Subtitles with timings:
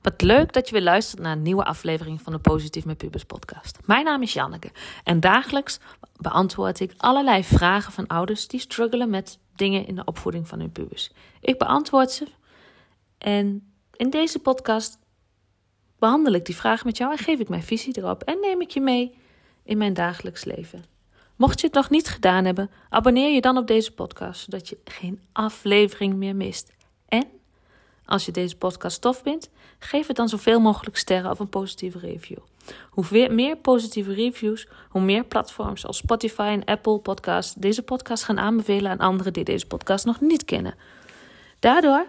[0.00, 3.24] Wat leuk dat je weer luistert naar een nieuwe aflevering van de Positief met Pubers
[3.24, 3.78] podcast.
[3.84, 4.70] Mijn naam is Janneke
[5.04, 5.78] en dagelijks
[6.16, 10.72] beantwoord ik allerlei vragen van ouders die struggelen met dingen in de opvoeding van hun
[10.72, 11.10] pubers.
[11.40, 12.26] Ik beantwoord ze
[13.18, 14.98] en in deze podcast
[15.98, 18.70] behandel ik die vraag met jou en geef ik mijn visie erop en neem ik
[18.70, 19.18] je mee
[19.62, 20.89] in mijn dagelijks leven.
[21.40, 24.78] Mocht je het nog niet gedaan hebben, abonneer je dan op deze podcast, zodat je
[24.84, 26.72] geen aflevering meer mist.
[27.08, 27.24] En
[28.04, 31.98] als je deze podcast tof vindt, geef het dan zoveel mogelijk sterren of een positieve
[31.98, 32.38] review.
[32.90, 38.38] Hoe meer positieve reviews, hoe meer platforms als Spotify en Apple Podcasts deze podcast gaan
[38.38, 40.74] aanbevelen aan anderen die deze podcast nog niet kennen.
[41.58, 42.06] Daardoor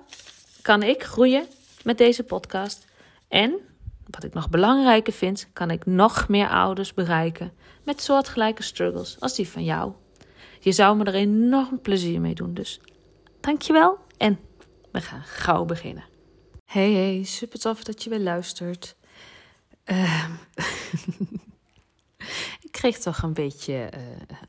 [0.62, 1.46] kan ik groeien
[1.84, 2.86] met deze podcast
[3.28, 3.54] en,
[4.12, 9.36] wat ik nog belangrijker vind, kan ik nog meer ouders bereiken met soortgelijke struggles als
[9.36, 9.94] die van jou.
[10.60, 12.82] Je zou me er enorm plezier mee doen, dus
[13.40, 14.40] dankjewel en
[14.92, 16.04] we gaan gauw beginnen.
[16.66, 18.96] Hey, hey, super tof dat je weer luistert.
[19.86, 19.96] Ik
[22.82, 23.90] kreeg toch een beetje,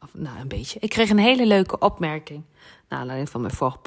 [0.02, 2.42] of, nou een beetje, ik kreeg een hele leuke opmerking.
[2.88, 3.78] Naar aanleiding van mijn vorige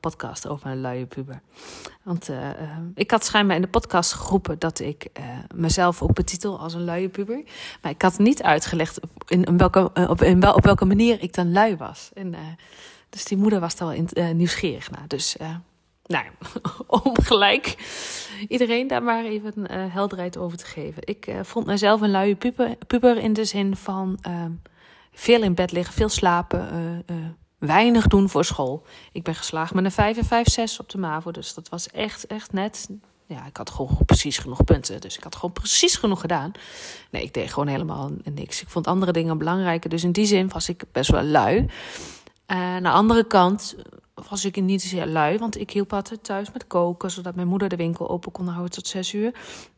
[0.00, 1.40] podcast over een luie puber.
[2.02, 2.48] Want uh,
[2.94, 5.06] ik had schijnbaar in de podcast geroepen dat ik
[5.54, 7.42] mezelf ook betitel als een luie puber.
[7.82, 11.52] Maar ik had niet uitgelegd in, welke, op, in wel, op welke manier ik dan
[11.52, 12.10] lui was.
[12.14, 12.34] En,
[13.10, 15.08] dus die moeder was daar wel nieuwsgierig naar.
[15.08, 15.36] Dus
[16.06, 16.24] nou,
[17.04, 17.76] om gelijk
[18.48, 21.02] iedereen daar maar even uh, helderheid over te geven.
[21.04, 22.36] Ik uh, vond mezelf een luie
[22.86, 24.44] puber, in de zin van uh,
[25.12, 26.68] veel in bed liggen, veel slapen,
[27.06, 27.16] eh,
[27.58, 28.86] weinig doen voor school.
[29.12, 31.90] Ik ben geslaagd met een 5 en 5, 6 op de MAVO, dus dat was
[31.90, 32.88] echt, echt net.
[33.26, 36.52] Ja, ik had gewoon precies genoeg punten, dus ik had gewoon precies genoeg gedaan.
[37.10, 38.62] Nee, ik deed gewoon helemaal niks.
[38.62, 41.66] Ik vond andere dingen belangrijker, dus in die zin was ik best wel lui.
[42.46, 43.76] aan de andere kant
[44.28, 47.68] was ik niet zeer lui, want ik hielp altijd thuis met koken, zodat mijn moeder
[47.68, 49.34] de winkel open kon houden tot zes uur.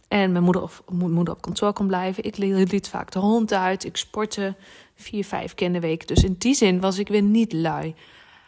[0.09, 2.25] En mijn moeder, of, moeder op kantoor kon blijven.
[2.25, 3.84] Ik liet vaak de hond uit.
[3.84, 4.54] Ik sportte
[4.94, 6.09] vier, vijf keer in de week.
[6.09, 7.94] Dus in die zin was ik weer niet lui.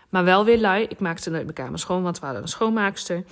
[0.09, 0.83] Maar wel weer lui.
[0.83, 3.25] Ik maakte nooit mijn kamer schoon, want we hadden een schoonmaakster.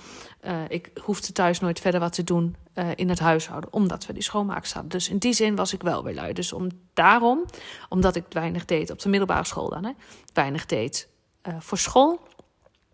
[0.45, 4.13] Uh, ik hoefde thuis nooit verder wat te doen uh, in het huishouden, omdat we
[4.13, 4.91] die schoonmaakster hadden.
[4.91, 6.33] Dus in die zin was ik wel weer lui.
[6.33, 7.45] Dus om, daarom,
[7.89, 9.91] omdat ik weinig deed op de middelbare school dan, hè,
[10.33, 11.07] weinig deed
[11.47, 12.19] uh, voor school,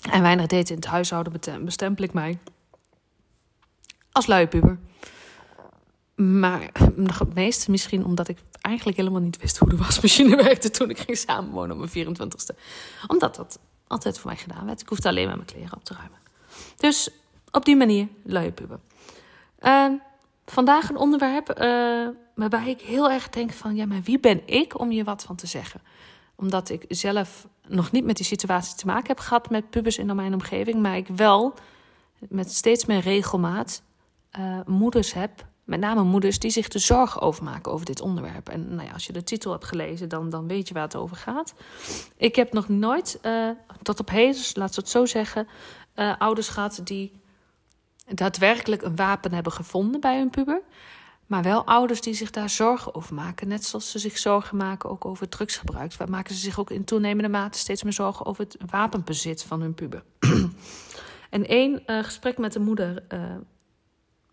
[0.08, 1.34] en weinig deed in het huishouden
[1.66, 2.40] bestempel ik mij
[4.12, 4.78] als luie puber.
[6.16, 6.70] Maar
[7.18, 11.00] het meeste misschien omdat ik eigenlijk helemaal niet wist hoe de wasmachine werkte toen ik
[11.00, 12.60] ging samenwonen op mijn 24ste.
[13.08, 14.82] Omdat dat altijd voor mij gedaan werd.
[14.82, 16.20] Ik hoefde alleen maar mijn kleren op te ruimen.
[16.78, 17.10] Dus
[17.52, 18.80] op die manier luie puber.
[19.62, 19.92] Uh,
[20.46, 23.76] vandaag een onderwerp uh, waarbij ik heel erg denk van...
[23.76, 25.82] ja, maar wie ben ik om je wat van te zeggen?
[26.36, 30.16] Omdat ik zelf nog niet met die situatie te maken heb gehad met pubers in
[30.16, 31.54] mijn omgeving, maar ik wel
[32.30, 33.84] met steeds meer regelmaat
[34.40, 38.50] uh, moeders heb, met name moeders die zich de zorgen over maken over dit onderwerp.
[38.50, 40.96] En nou ja, als je de titel hebt gelezen, dan, dan weet je waar het
[40.96, 41.54] over gaat.
[42.18, 43.50] Ik heb nog nooit, uh,
[43.82, 45.48] tot op heden, laat ze het zo zeggen,
[45.96, 47.12] uh, ouders gehad die
[48.14, 50.62] daadwerkelijk een wapen hebben gevonden bij hun puber.
[51.26, 53.48] Maar wel ouders die zich daar zorgen over maken.
[53.48, 56.08] Net zoals ze zich zorgen maken ook over drugsgebruik.
[56.08, 59.74] Maken ze zich ook in toenemende mate steeds meer zorgen over het wapenbezit van hun
[59.74, 60.04] puber.
[61.30, 63.36] en één uh, gesprek met de moeder uh,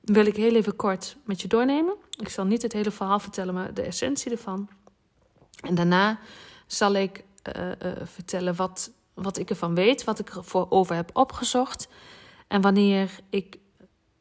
[0.00, 1.94] wil ik heel even kort met je doornemen.
[2.10, 4.68] Ik zal niet het hele verhaal vertellen, maar de essentie ervan.
[5.60, 6.18] En daarna
[6.66, 7.24] zal ik
[7.56, 7.72] uh,
[8.04, 11.88] vertellen wat, wat ik ervan weet, wat ik ervoor over heb opgezocht.
[12.48, 13.58] En wanneer ik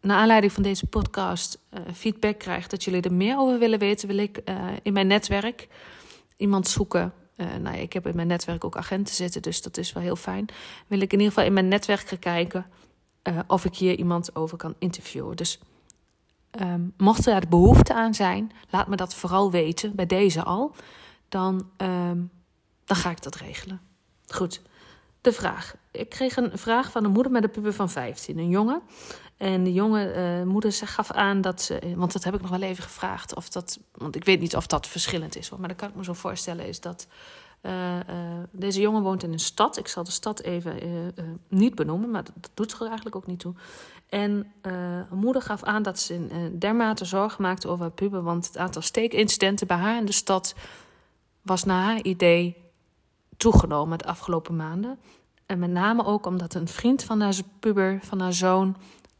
[0.02, 4.08] naar aanleiding van deze podcast uh, feedback krijg dat jullie er meer over willen weten,
[4.08, 5.68] wil ik uh, in mijn netwerk
[6.38, 7.14] iemand zoeken.
[7.36, 10.16] Uh, nou, ik heb in mijn netwerk ook agenten zitten, dus dat is wel heel
[10.16, 10.46] fijn.
[10.88, 12.66] Wil ik in ieder geval in mijn netwerk gaan kijken
[13.48, 15.36] of ik hier iemand over kan interviewen.
[15.36, 15.60] Dus
[16.60, 20.76] um, mocht er behoefte aan zijn, laat me dat vooral weten, bij deze al.
[21.30, 22.32] Dan, um,
[22.86, 23.82] dan ga ik dat regelen.
[24.28, 24.62] Goed,
[25.22, 25.76] de vraag.
[25.92, 28.82] Ik kreeg een vraag van een moeder met een puber van 15, een jongen.
[29.42, 32.50] En de jonge uh, moeder ze gaf aan dat ze, want dat heb ik nog
[32.50, 35.68] wel even gevraagd, of dat, want ik weet niet of dat verschillend is hoor, maar
[35.68, 37.08] dat kan ik me zo voorstellen, is dat
[37.62, 38.00] uh,
[38.52, 39.78] deze jongen woont in een stad.
[39.78, 40.76] Ik zal de stad even
[41.48, 43.54] niet benoemen, maar dat, doet er eigenlijk ook niet toe.
[44.10, 44.52] En
[45.10, 49.68] moeder gaf aan dat ze dermate zorgen maakte over haar puber, want het aantal steekincidenten
[49.68, 50.56] bij haar in de stad
[51.42, 52.58] was naar haar idee
[53.38, 55.00] toegenomen de afgelopen maanden.
[55.46, 58.76] En met name ook omdat een vriend van haar puber, van haar zoon,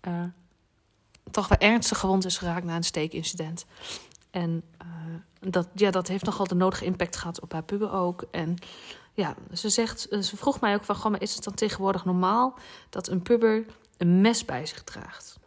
[0.08, 0.24] uh,
[1.32, 3.66] toch wel ernstig gewond is geraakt na een steekincident.
[4.32, 8.24] En uh, dat, ja, dat heeft nogal de nodige impact gehad op haar puber ook.
[8.32, 8.58] En
[9.14, 12.58] ja, ze, zegt, ze vroeg mij ook van, goh, maar is het dan tegenwoordig normaal
[12.90, 13.66] dat een puber
[13.98, 15.40] een mes bij zich draagt?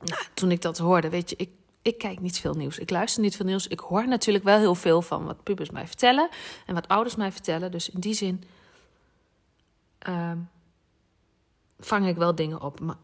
[0.00, 1.50] Nou, toen ik dat hoorde, weet je, ik,
[1.82, 2.78] ik kijk niet veel nieuws.
[2.78, 3.66] Ik luister niet veel nieuws.
[3.66, 6.28] Ik hoor natuurlijk wel heel veel van wat pubers mij vertellen
[6.66, 7.70] en wat ouders mij vertellen.
[7.70, 8.44] Dus in die zin
[10.08, 10.32] uh,
[11.78, 12.80] vang ik wel dingen op.
[12.80, 12.96] Maar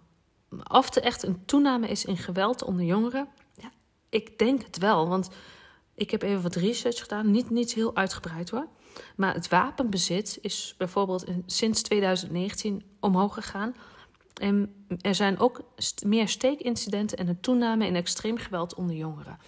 [0.71, 3.71] of er echt een toename is in geweld onder jongeren, ja,
[4.09, 5.09] ik denk het wel.
[5.09, 5.29] Want
[5.95, 8.67] ik heb even wat research gedaan, niet, niet heel uitgebreid hoor.
[9.17, 13.75] Maar het wapenbezit is bijvoorbeeld sinds 2019 omhoog gegaan.
[14.41, 15.61] En er zijn ook
[16.05, 19.39] meer steekincidenten en een toename in extreem geweld onder jongeren.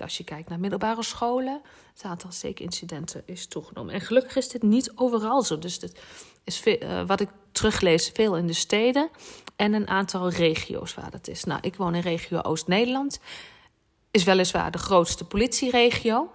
[0.00, 1.60] Als je kijkt naar middelbare scholen,
[1.94, 3.94] het aantal steekincidenten is toegenomen.
[3.94, 5.58] En gelukkig is dit niet overal zo.
[5.58, 6.00] Dus dit
[6.44, 9.10] is uh, wat ik teruglees, veel in de steden
[9.56, 11.44] en een aantal regio's waar dat is.
[11.44, 13.20] Nou, ik woon in regio Oost-Nederland.
[14.10, 16.30] Is weliswaar de grootste politieregio.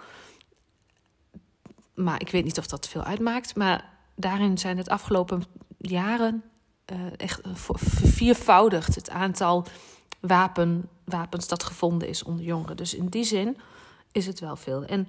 [1.93, 3.55] Maar ik weet niet of dat veel uitmaakt.
[3.55, 5.43] Maar daarin zijn het afgelopen
[5.77, 6.43] jaren
[6.91, 9.65] uh, echt verviervoudigd het aantal
[10.19, 12.77] wapen, wapens dat gevonden is onder jongeren.
[12.77, 13.57] Dus in die zin
[14.11, 14.85] is het wel veel.
[14.85, 15.07] En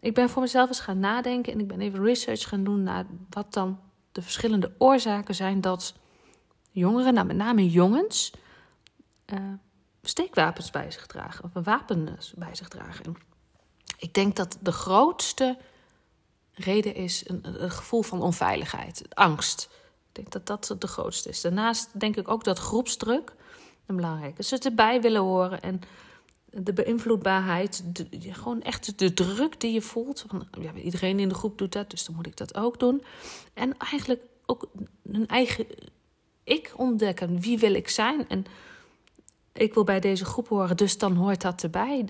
[0.00, 3.06] ik ben voor mezelf eens gaan nadenken en ik ben even research gaan doen naar
[3.30, 3.80] wat dan
[4.12, 5.94] de verschillende oorzaken zijn dat
[6.70, 8.32] jongeren, nou met name jongens,
[9.32, 9.38] uh,
[10.02, 13.04] steekwapens bij zich dragen of een wapen bij zich dragen.
[13.04, 13.16] En
[13.98, 15.58] ik denk dat de grootste
[16.52, 19.68] reden is een, een gevoel van onveiligheid, angst.
[20.08, 21.40] Ik denk dat dat de grootste is.
[21.40, 23.34] Daarnaast denk ik ook dat groepsdruk
[23.86, 24.42] een belangrijke.
[24.42, 25.80] Ze erbij willen horen en
[26.50, 27.84] de beïnvloedbaarheid,
[28.20, 30.24] gewoon echt de druk die je voelt.
[30.28, 33.02] Van, ja, iedereen in de groep doet dat, dus dan moet ik dat ook doen.
[33.54, 34.68] En eigenlijk ook
[35.02, 35.66] een eigen
[36.44, 37.40] ik ontdekken.
[37.40, 38.28] Wie wil ik zijn?
[38.28, 38.44] En
[39.52, 42.08] ik wil bij deze groep horen, dus dan hoort dat erbij.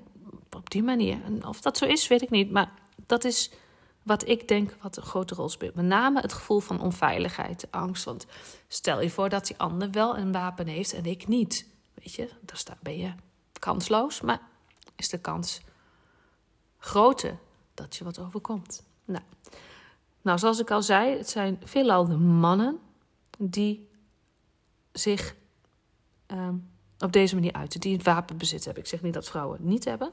[0.56, 1.18] Op die manier.
[1.48, 2.50] Of dat zo is, weet ik niet.
[2.50, 2.72] Maar
[3.06, 3.50] dat is
[4.04, 5.74] wat ik denk wat een grote rol speelt.
[5.74, 8.04] Met name het gevoel van onveiligheid, angst.
[8.04, 8.26] Want
[8.68, 11.66] stel je voor dat die ander wel een wapen heeft en ik niet.
[11.94, 13.12] Weet je, dan ben je
[13.58, 14.40] kansloos, maar
[14.96, 15.60] is de kans
[16.78, 17.38] groter
[17.74, 18.82] dat je wat overkomt.
[19.04, 19.24] Nou,
[20.22, 22.78] nou zoals ik al zei, het zijn veelal de mannen
[23.38, 23.88] die
[24.92, 25.34] zich
[26.32, 26.48] uh,
[26.98, 28.82] op deze manier uiten, die het wapenbezit hebben.
[28.82, 30.12] Ik zeg niet dat vrouwen het niet hebben,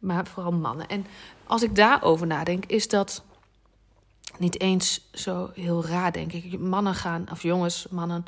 [0.00, 0.88] maar vooral mannen.
[0.88, 1.06] En
[1.46, 3.24] als ik daarover nadenk, is dat
[4.38, 6.58] niet eens zo heel raar, denk ik.
[6.58, 8.24] Mannen gaan, of jongens, mannen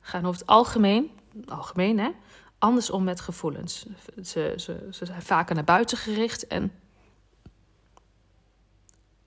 [0.00, 1.10] gaan over het algemeen,
[1.46, 2.10] algemeen hè,
[2.58, 3.86] anders om met gevoelens.
[4.22, 6.72] Ze, ze, ze zijn vaker naar buiten gericht en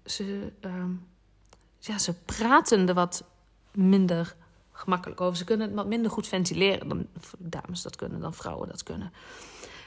[0.06, 0.84] ze, uh,
[1.80, 3.24] ja, ze praten er wat
[3.72, 4.36] minder
[4.72, 5.38] gemakkelijk over.
[5.38, 7.08] Ze kunnen het wat minder goed ventileren dan
[7.38, 9.12] dames dat kunnen, dan vrouwen dat kunnen.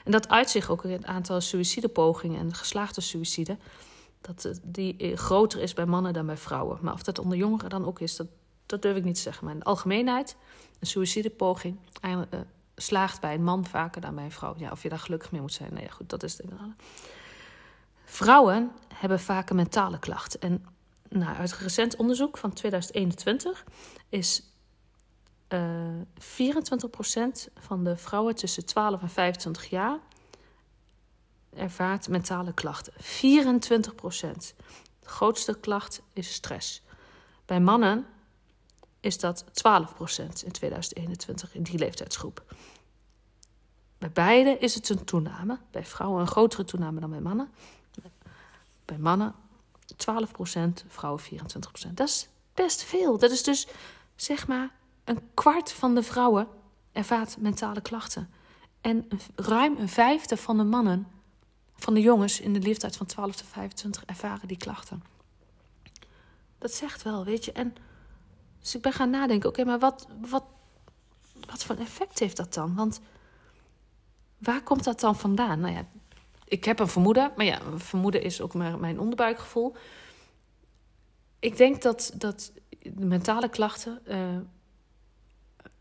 [0.05, 3.56] En dat uit zich ook in het aantal suïcidepogingen en geslaagde suïcide.
[4.20, 6.79] Dat die eh, groter is bij mannen dan bij vrouwen.
[6.82, 8.26] Maar of dat onder jongeren dan ook is, dat,
[8.67, 9.44] dat durf ik niet te zeggen.
[9.44, 10.37] Maar in de algemeenheid,
[10.79, 12.20] een suïcidepoging uh,
[12.76, 14.55] slaagt bij een man vaker dan bij een vrouw.
[14.56, 15.73] Ja, of je daar gelukkig mee moet zijn.
[15.73, 16.75] Nou ja, goed, dat is het inderdaad.
[18.05, 20.41] Vrouwen hebben vaker mentale klachten.
[20.41, 20.64] En
[21.08, 23.64] nou, uit recent onderzoek van 2021
[24.08, 24.43] is
[25.52, 26.06] uh, eh,
[27.49, 29.99] 24% van de vrouwen tussen 12 en 25 jaar
[31.55, 32.93] ervaart mentale klachten.
[32.93, 32.97] 24%.
[35.00, 36.82] De grootste klacht is stress.
[37.44, 38.06] Bij mannen
[39.01, 39.46] is dat 12%
[40.44, 42.55] in 2021 in die leeftijdsgroep.
[43.98, 45.58] Bij beide is het een toename.
[45.70, 47.51] Bij vrouwen een grotere toename dan bij mannen.
[48.84, 49.34] Bij mannen
[49.93, 51.94] 12%, vrouwen 24%.
[51.94, 53.19] Dat is best veel.
[53.19, 53.67] Dat is dus
[54.17, 54.70] zeg maar
[55.10, 56.48] een kwart van de vrouwen
[56.93, 58.31] ervaart mentale klachten.
[58.81, 61.06] En ruim een vijfde van de mannen,
[61.74, 65.02] van de jongens in de leeftijd van 12 tot 25, ervaren die klachten.
[66.58, 67.52] Dat zegt wel, weet je.
[67.52, 67.74] En
[68.60, 70.44] dus ik ben gaan nadenken: oké, maar wat, wat,
[71.46, 72.74] wat voor effect heeft dat dan?
[72.74, 73.00] Want
[74.38, 75.60] waar komt dat dan vandaan?
[75.60, 75.86] Nou ja,
[76.44, 79.76] ik heb een vermoeden, maar ja, een vermoeden is ook maar mijn onderbuikgevoel.
[81.38, 82.52] Ik denk dat, dat
[82.82, 84.00] de mentale klachten.
[84.08, 84.36] Uh,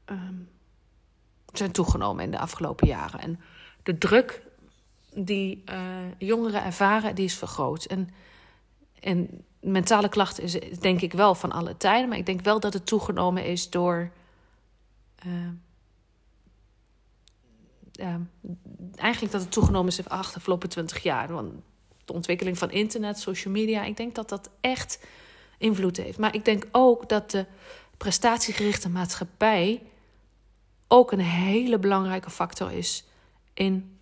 [0.10, 0.50] um,
[1.54, 3.20] zijn toegenomen in de afgelopen jaren.
[3.20, 3.39] En
[3.84, 4.44] de druk
[5.13, 5.78] die uh,
[6.18, 7.86] jongeren ervaren, die is vergroot.
[7.86, 8.10] En,
[9.00, 12.74] en mentale klachten is denk ik wel van alle tijden, maar ik denk wel dat
[12.74, 14.12] het toegenomen is door.
[15.25, 15.48] Uh,
[18.00, 18.16] uh,
[18.96, 21.28] eigenlijk dat het toegenomen is de afgelopen twintig jaar.
[21.28, 21.54] Want
[22.06, 25.06] de ontwikkeling van internet, social media, ik denk dat dat echt
[25.58, 26.18] invloed heeft.
[26.18, 27.46] Maar ik denk ook dat de
[27.98, 29.82] prestatiegerichte maatschappij
[30.91, 33.03] ook een hele belangrijke factor is
[33.53, 33.98] in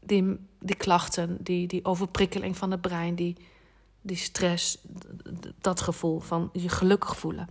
[0.00, 3.36] die, die klachten, die, die overprikkeling van het brein, die,
[4.00, 4.78] die stress,
[5.60, 7.48] dat gevoel van je gelukkig voelen.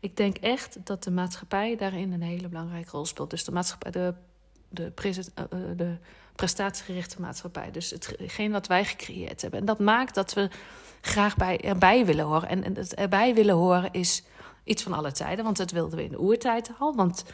[0.00, 3.30] Ik denk echt dat de maatschappij daarin een hele belangrijke rol speelt.
[3.30, 4.14] Dus de maatschappij, de,
[4.68, 5.96] de, eh, eh, de
[6.34, 7.70] prestatiegerichte maatschappij.
[7.70, 9.60] Dus hetgeen wat wij gecreëerd hebben.
[9.60, 10.50] En dat maakt dat we
[11.00, 12.48] graag bij, erbij willen horen.
[12.48, 14.22] En, en het erbij willen horen is
[14.64, 15.44] iets van alle tijden.
[15.44, 16.94] Want dat wilden we in de oertijd al.
[16.94, 17.24] Want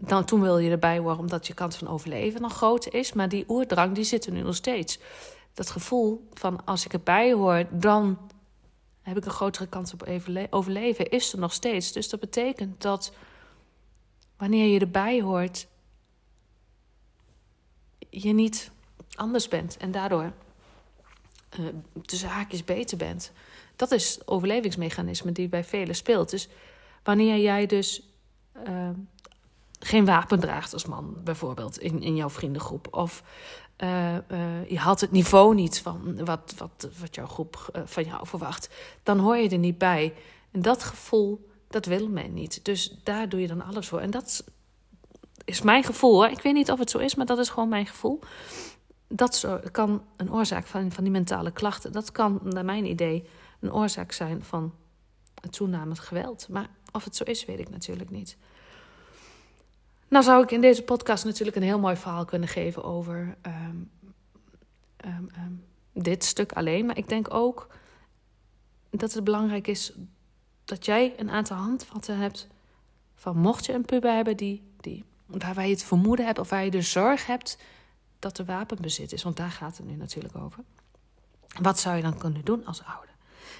[0.00, 3.12] dan, toen wil je erbij horen omdat je kans van overleven nog groter is.
[3.12, 4.98] Maar die oerdrang die zit er nu nog steeds.
[5.54, 8.18] Dat gevoel van als ik erbij hoor, dan
[9.02, 10.08] heb ik een grotere kans op
[10.50, 11.92] overleven, is er nog steeds.
[11.92, 13.12] Dus dat betekent dat
[14.36, 15.66] wanneer je erbij hoort,
[18.10, 18.70] je niet
[19.14, 20.32] anders bent en daardoor
[21.60, 21.66] uh,
[22.04, 23.32] tussen haakjes beter bent.
[23.76, 26.30] Dat is het overlevingsmechanisme die bij velen speelt.
[26.30, 26.48] Dus
[27.02, 28.02] wanneer jij dus
[28.66, 28.90] uh,
[29.78, 32.88] geen wapen draagt als man, bijvoorbeeld, in, in jouw vriendengroep.
[32.90, 33.22] Of
[33.78, 38.04] uh, uh, je had het niveau niet van wat, wat, wat jouw groep uh, van
[38.04, 38.68] jou verwacht.
[39.02, 40.14] Dan hoor je er niet bij.
[40.50, 42.64] En dat gevoel, dat wil men niet.
[42.64, 44.00] Dus daar doe je dan alles voor.
[44.00, 44.44] En dat
[45.44, 46.26] is mijn gevoel.
[46.26, 48.20] Ik weet niet of het zo is, maar dat is gewoon mijn gevoel.
[49.08, 51.92] Dat kan een oorzaak van, van die mentale klachten.
[51.92, 53.28] Dat kan, naar mijn idee,
[53.60, 54.74] een oorzaak zijn van
[55.40, 56.48] het toenamend geweld.
[56.48, 58.36] Maar of het zo is, weet ik natuurlijk niet.
[60.08, 63.90] Nou zou ik in deze podcast natuurlijk een heel mooi verhaal kunnen geven over um,
[65.04, 66.86] um, um, dit stuk alleen.
[66.86, 67.66] Maar ik denk ook
[68.90, 69.92] dat het belangrijk is
[70.64, 72.46] dat jij een aantal handvatten hebt
[73.14, 76.64] van mocht je een puber hebben die, die, waar je het vermoeden hebt of waar
[76.64, 77.58] je de zorg hebt
[78.18, 79.22] dat er wapenbezit is.
[79.22, 80.64] Want daar gaat het nu natuurlijk over.
[81.60, 83.07] Wat zou je dan kunnen doen als ouder?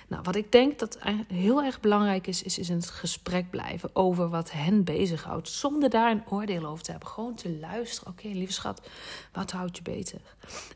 [0.09, 4.29] Nou, wat ik denk dat heel erg belangrijk is, is, in het gesprek blijven over
[4.29, 5.49] wat hen bezighoudt.
[5.49, 7.09] Zonder daar een oordeel over te hebben.
[7.09, 8.13] Gewoon te luisteren.
[8.13, 8.89] Oké, lieve schat,
[9.33, 10.21] wat houdt je beter?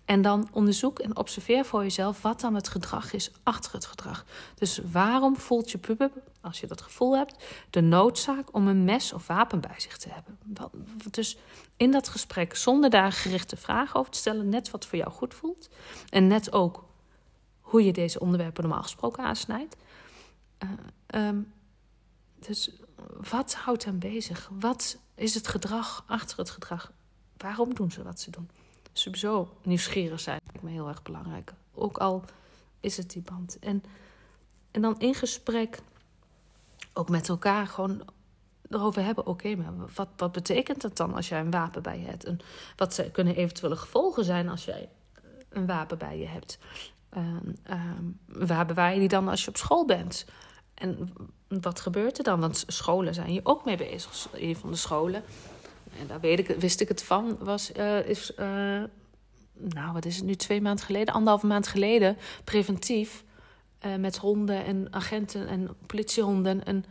[0.05, 4.25] En dan onderzoek en observeer voor jezelf wat dan het gedrag is achter het gedrag.
[4.55, 9.13] Dus waarom voelt je puber, als je dat gevoel hebt, de noodzaak om een mes
[9.13, 10.39] of wapen bij zich te hebben?
[11.11, 11.37] Dus
[11.77, 15.35] in dat gesprek, zonder daar gerichte vragen over te stellen, net wat voor jou goed
[15.35, 15.69] voelt.
[16.09, 16.85] En net ook
[17.73, 19.77] hoe je deze onderwerpen normaal gesproken aansnijdt.
[21.15, 21.29] Uh,
[22.39, 22.71] dus
[23.31, 24.51] wat houdt hen bezig?
[24.61, 26.93] Wat is het gedrag achter het gedrag?
[27.37, 28.51] Waarom doen ze wat ze doen?
[28.93, 31.53] Sowieso nieuwsgierig zijn, lijkt me heel erg belangrijk.
[31.75, 32.25] Ook al
[32.81, 33.59] is het die band.
[33.59, 33.85] En,
[34.71, 35.79] en dan in gesprek
[36.93, 38.05] ook met elkaar gewoon
[38.71, 39.27] erover hebben.
[39.27, 42.25] Oké, maar wat, wat betekent het dan als jij een wapen bij je hebt?
[42.25, 42.41] En
[42.77, 44.89] wat kunnen eventuele gevolgen zijn als jij
[45.53, 46.59] een wapen bij je hebt?
[47.17, 50.27] Um, um, waar bewaar je die dan als je op school bent?
[50.75, 51.13] En
[51.49, 52.41] wat gebeurt er dan?
[52.41, 54.29] Want scholen zijn hier ook mee bezig.
[54.33, 55.23] Een van de scholen,
[56.01, 58.47] en daar weet ik, wist ik het van, was, uh, is, uh,
[59.53, 63.25] nou wat is het nu, twee maanden geleden, anderhalve maand geleden, preventief
[63.87, 66.85] uh, met honden en agenten en politiehonden en,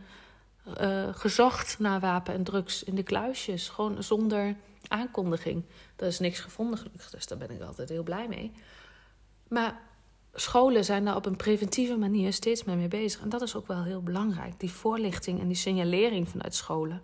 [1.12, 3.68] gezocht naar wapen en drugs in de kluisjes.
[3.68, 4.56] Gewoon zonder
[4.88, 5.64] aankondiging.
[5.96, 8.52] Er is niks gevonden gelukkig, dus daar ben ik altijd heel blij mee.
[9.48, 9.80] Maar
[10.34, 13.20] scholen zijn daar op een preventieve manier steeds mee bezig.
[13.20, 14.60] En dat is ook wel heel belangrijk.
[14.60, 17.02] Die voorlichting en die signalering vanuit scholen.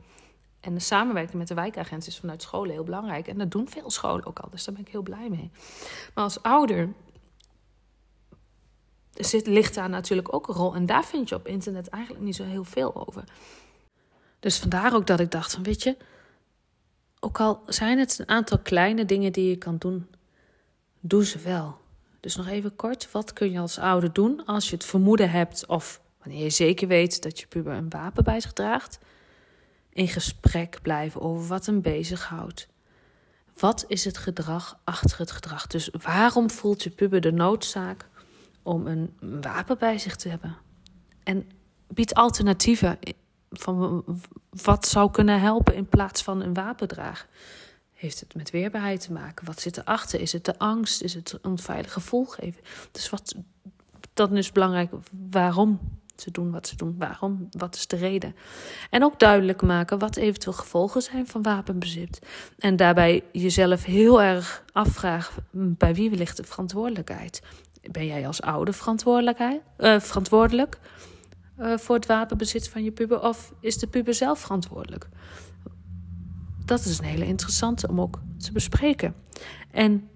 [0.60, 3.28] En de samenwerking met de wijkagenten is vanuit scholen heel belangrijk.
[3.28, 5.50] En dat doen veel scholen ook al, dus daar ben ik heel blij mee.
[6.14, 6.92] Maar als ouder
[9.12, 10.74] zit, ligt daar natuurlijk ook een rol.
[10.74, 13.24] En daar vind je op internet eigenlijk niet zo heel veel over.
[14.40, 15.96] Dus vandaar ook dat ik dacht van, weet je...
[17.20, 20.06] Ook al zijn het een aantal kleine dingen die je kan doen,
[21.00, 21.78] doe ze wel.
[22.20, 25.66] Dus nog even kort, wat kun je als ouder doen als je het vermoeden hebt
[25.66, 28.98] of wanneer je zeker weet dat je puber een wapen bij zich draagt?
[29.92, 32.68] In gesprek blijven over wat hem bezighoudt.
[33.58, 35.66] Wat is het gedrag achter het gedrag?
[35.66, 38.08] Dus waarom voelt je puber de noodzaak
[38.62, 40.56] om een wapen bij zich te hebben?
[41.22, 41.50] En
[41.88, 42.98] bied alternatieven
[43.50, 44.04] van
[44.62, 47.28] wat zou kunnen helpen in plaats van een wapen dragen.
[47.92, 49.46] Heeft het met weerbaarheid te maken?
[49.46, 50.20] Wat zit erachter?
[50.20, 51.02] Is het de angst?
[51.02, 52.62] Is het een onveilig gevoel geven?
[52.92, 53.34] Dus wat,
[54.14, 54.92] dan is belangrijk
[55.30, 55.80] waarom
[56.20, 56.94] ze doen wat ze doen.
[56.98, 57.48] Waarom?
[57.50, 58.34] Wat is de reden?
[58.90, 62.18] En ook duidelijk maken wat eventueel gevolgen zijn van wapenbezit.
[62.58, 67.42] En daarbij jezelf heel erg afvragen: bij wie ligt de verantwoordelijkheid?
[67.90, 70.78] Ben jij als ouder uh, verantwoordelijk
[71.58, 73.22] uh, voor het wapenbezit van je puber?
[73.22, 75.08] Of is de puber zelf verantwoordelijk?
[76.68, 79.14] dat is een hele interessante om ook te bespreken.
[79.70, 80.08] En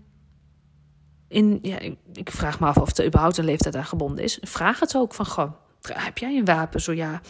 [1.29, 1.79] in, ja,
[2.13, 4.39] ik vraag me af of er überhaupt een leeftijd aan gebonden is.
[4.41, 6.81] Vraag het ook van, heb jij een wapen?
[6.81, 7.21] Zo ja,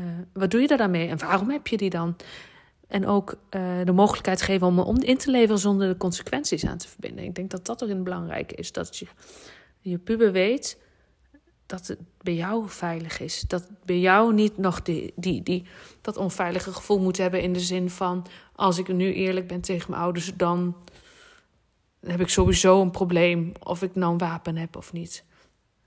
[0.00, 2.16] uh, wat doe je daar dan en waarom heb je die dan?
[2.88, 6.78] En ook uh, de mogelijkheid geven om om in te leveren zonder de consequenties aan
[6.78, 7.24] te verbinden.
[7.24, 8.72] Ik denk dat dat erin belangrijk is.
[8.72, 9.06] Dat je,
[9.80, 10.78] je puber weet
[11.66, 13.40] dat het bij jou veilig is.
[13.40, 15.66] Dat bij jou niet nog die, die, die,
[16.00, 18.26] dat onveilige gevoel moet hebben in de zin van...
[18.54, 20.76] als ik nu eerlijk ben tegen mijn ouders, dan
[22.00, 23.52] heb ik sowieso een probleem...
[23.62, 25.24] of ik nou een wapen heb of niet.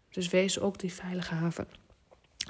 [0.09, 1.67] Dus wees ook die veilige haven.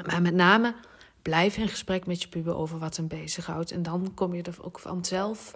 [0.06, 0.76] Maar met name
[1.22, 3.72] blijf in gesprek met je puber over wat hem bezighoudt.
[3.72, 5.54] En dan kom je er ook vanzelf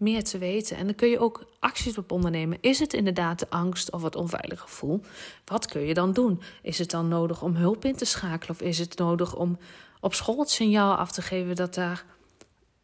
[0.00, 0.76] meer te weten.
[0.76, 2.58] En dan kun je ook acties op ondernemen.
[2.60, 5.00] Is het inderdaad de angst of het onveilige gevoel?
[5.44, 6.42] Wat kun je dan doen?
[6.62, 8.56] Is het dan nodig om hulp in te schakelen?
[8.56, 9.58] Of is het nodig om
[10.00, 12.04] op school het signaal af te geven dat daar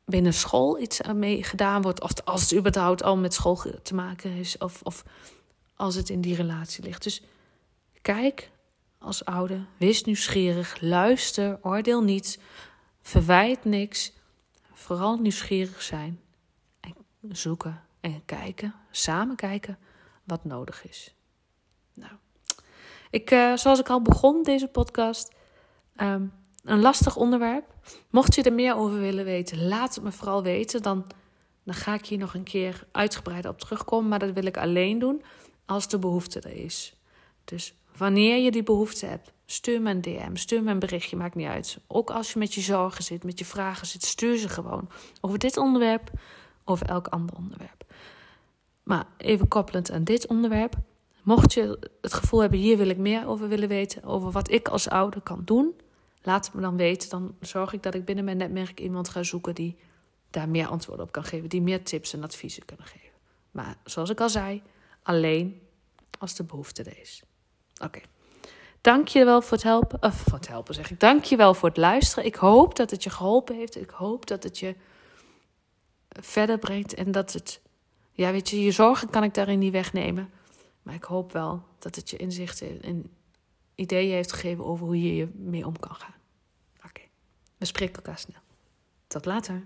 [0.04, 2.02] binnen school iets mee gedaan wordt?
[2.02, 5.04] Of als het überhaupt al met school te maken is, of, of
[5.76, 7.02] als het in die relatie ligt.
[7.02, 7.22] Dus
[8.02, 8.50] kijk
[8.98, 12.40] als ouder, wees nieuwsgierig, luister, oordeel niet,
[13.02, 14.12] verwijt niks.
[14.72, 16.20] Vooral nieuwsgierig zijn
[17.32, 19.78] zoeken en kijken, samen kijken
[20.24, 21.14] wat nodig is.
[21.94, 22.12] Nou,
[23.10, 25.34] ik, uh, zoals ik al begon deze podcast,
[25.96, 26.32] um,
[26.66, 27.74] een lastig onderwerp.
[28.10, 30.82] Mocht je er meer over willen weten, laat het me vooral weten.
[30.82, 31.06] Dan,
[31.62, 34.08] dan ga ik hier nog een keer uitgebreid op terugkomen.
[34.08, 35.22] Maar dat wil ik alleen doen
[35.66, 36.96] als de behoefte er is.
[37.44, 41.34] Dus wanneer je die behoefte hebt, stuur me een DM, stuur me een berichtje, maakt
[41.34, 41.78] niet uit.
[41.86, 44.88] Ook als je met je zorgen zit, met je vragen zit, stuur ze gewoon.
[45.20, 46.10] Over dit onderwerp,
[46.66, 47.84] over elk ander onderwerp.
[48.82, 50.74] Maar even koppelend aan dit onderwerp.
[51.22, 54.68] Mocht je het gevoel hebben, hier wil ik meer over willen weten, over wat ik
[54.68, 55.74] als ouder kan doen,
[56.22, 57.08] laat het me dan weten.
[57.08, 59.76] Dan zorg ik dat ik binnen mijn netwerk iemand ga zoeken die
[60.30, 63.18] daar meer antwoorden op kan geven, die meer tips en adviezen kunnen geven.
[63.50, 64.62] Maar zoals ik al zei,
[65.02, 65.60] alleen
[66.18, 67.22] als de behoefte er is.
[67.82, 68.00] Oké.
[68.80, 70.02] Dank je wel voor het helpen.
[70.02, 71.00] Of voor het helpen zeg ik.
[71.00, 72.24] Dank je wel voor het luisteren.
[72.24, 73.76] Ik hoop dat het je geholpen heeft.
[73.76, 74.74] Ik hoop dat het je
[76.20, 76.94] verder brengt.
[76.94, 77.60] En dat het,
[78.12, 80.30] ja weet je, je zorgen kan ik daarin niet wegnemen.
[80.82, 83.10] Maar ik hoop wel dat het je inzichten en
[83.74, 86.14] ideeën heeft gegeven over hoe je je mee om kan gaan.
[86.84, 87.00] Oké,
[87.56, 88.40] we spreken elkaar snel.
[89.06, 89.62] Tot later.